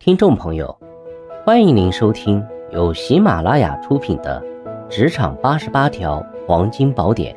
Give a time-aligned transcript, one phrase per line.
[0.00, 0.78] 听众朋友，
[1.44, 4.40] 欢迎您收听由喜马拉雅出品的
[4.88, 7.36] 《职场八十八条黄金宝典》，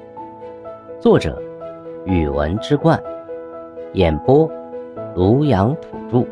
[1.01, 1.41] 作者：
[2.05, 3.01] 语文之冠，
[3.93, 4.47] 演播：
[5.15, 6.25] 庐阳土著。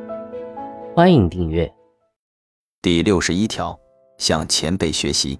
[0.95, 1.69] 欢迎订阅。
[2.79, 3.77] 第六十一条，
[4.19, 5.39] 向前辈学习。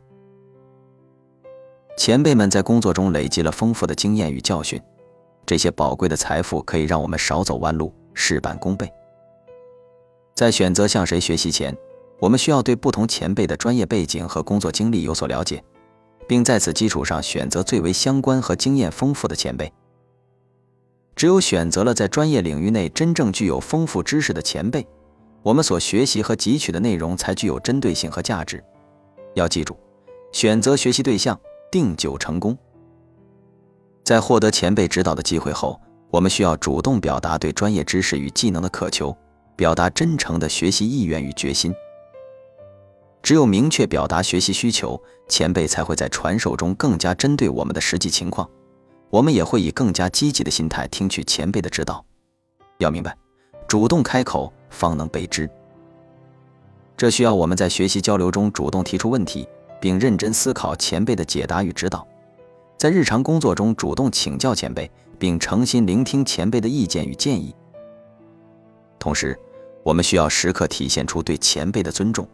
[1.97, 4.81] 前辈们在工作中累积了丰富的经验与教训，
[5.45, 8.91] 这些宝贵的财富可以让我们少走弯路，事半功倍。
[10.39, 11.77] 在选择向谁学习前，
[12.17, 15.61] 我们需要对不同前辈的专业背景和工作经历有所了解，
[16.29, 19.69] 并在此基础上选择最为相关和经验丰富的前辈。
[21.13, 24.87] 只有选择了在专业领域内真正具有丰富知识的前辈，
[25.43, 28.63] 我们所学习和汲取的内容才具有针对性和价值。
[29.33, 29.75] 要记住，
[30.31, 31.37] 选择学习对象，
[31.69, 32.57] 定九成功。
[34.05, 35.77] 在获得前辈指导的机会后，
[36.09, 39.13] 我们需要主动表达对专业知识与技能的渴求。
[39.59, 41.75] 表达真诚的学习意愿与决心。
[43.21, 44.97] 只有明确表达学习需求，
[45.27, 48.49] 前辈才会在传授中更加针对我们的实际情况。
[49.09, 52.05] 我们也会以更加积极的心态听取前辈的指导。
[52.77, 53.13] 要明白，
[53.67, 55.49] 主动开口方能被知。
[56.95, 59.45] 这需要我们在学习交流中主动提出问题，
[59.81, 62.07] 并认真思考前辈的解答与指导。
[62.77, 67.53] 在日常工作中主动请教前辈，并诚心聆听前辈的意见与建议。
[68.97, 69.37] 同时，
[69.83, 72.27] 我们需要时刻体现出对前辈的尊重，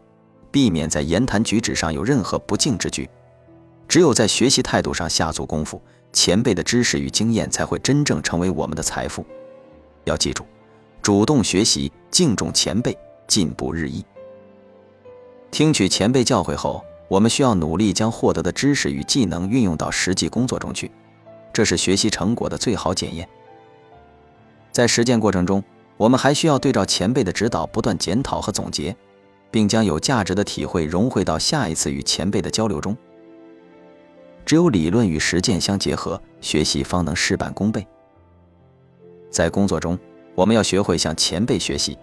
[0.50, 3.08] 避免在言谈举止上有任何不敬之举。
[3.88, 5.80] 只有在学习态度上下足功夫，
[6.12, 9.24] 前辈的知识与经验才会真正成为我们的财富。
[10.04, 10.44] 要记住，
[11.00, 12.96] 主动学习，敬重前辈，
[13.28, 14.04] 进步日益。
[15.52, 20.90] 听取前辈教诲后，我们需要努力将获得的知识与技能运用到实际工作中去，
[21.52, 23.26] 这是学习成果的最好检验。
[24.72, 25.62] 在实践过程中，
[25.96, 28.94] 我们还需要对照前辈的指导，不断检讨和总结，
[29.50, 32.96] 并将有价值的体会融汇到下一次与前辈的交流中。
[34.44, 37.86] 只有理论与实践相结合，学习方能事半功倍。
[39.30, 39.98] 在工作中，
[40.34, 41.98] 我们要学会向前辈学习，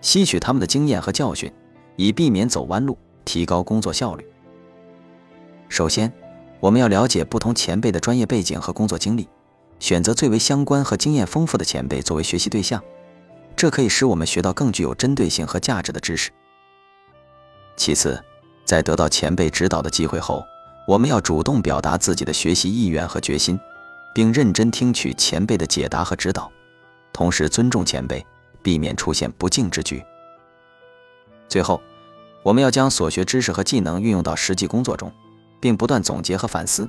[0.00, 1.50] 吸取他们的经验和教训，
[1.96, 4.24] 以避免走弯路，提高工作效率。
[5.68, 6.12] 首先，
[6.60, 9.26] 我们要了解不同前辈的专业背景和工作经历，
[9.78, 12.82] 选择最为相关和经验丰富的前辈作为学习对象。
[13.60, 16.30] 这可以使我们学到更具有针对性和价值的知识。
[17.76, 18.18] 其次，
[18.64, 20.42] 在得到前辈指导的机会后，
[20.88, 23.60] 我们要主动表达自己的学习意愿和决心，
[24.14, 26.50] 并认真听取前辈的解答和指导，
[27.12, 28.24] 同时尊重前辈，
[28.62, 30.02] 避免出现不敬之举。
[31.46, 31.82] 最后，
[32.42, 35.12] 我们要将所学知识和技能运用到实际工作中，
[35.60, 36.88] 并不断总结和反思，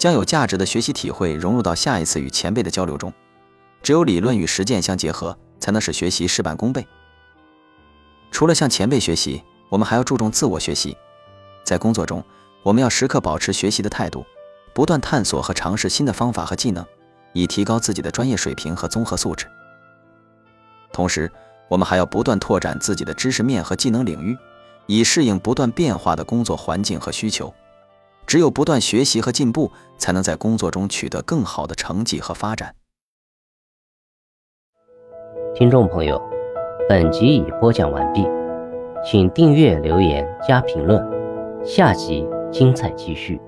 [0.00, 3.12] 将有价值的学习体会融入到下一次与前辈的交流中。
[3.84, 5.38] 只有理论与实践相结合。
[5.62, 6.84] 才能使学习事半功倍。
[8.32, 10.96] 除了向前辈学习，我们还要注重自我学习。
[11.62, 12.20] 在工作中，
[12.64, 14.26] 我们要时刻保持学习的态度，
[14.74, 16.84] 不断探索和尝试新的方法和技能，
[17.32, 19.46] 以提高自己的专业水平和综合素质。
[20.92, 21.30] 同时，
[21.68, 24.36] 我们还要不断拓展自己的知识面和技能领域，
[24.86, 27.54] 以适应不断变化的工作环境和需求。
[28.26, 32.74] 只有不断学习和进步，才能在工作中取得更好的成绩和发展。
[35.54, 36.18] 听众朋友，
[36.88, 38.26] 本集已播讲完毕，
[39.04, 41.06] 请订阅、留言、加评论，
[41.62, 43.38] 下集精彩继续。